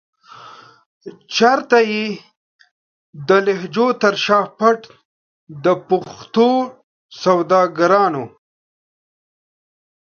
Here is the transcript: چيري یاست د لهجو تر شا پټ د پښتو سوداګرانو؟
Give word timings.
چيري 1.33 1.81
یاست 1.83 2.19
د 3.27 3.29
لهجو 3.45 3.87
تر 4.01 4.15
شا 4.25 4.39
پټ 4.57 4.79
د 5.63 5.65
پښتو 5.89 6.49
سوداګرانو؟ 7.23 8.23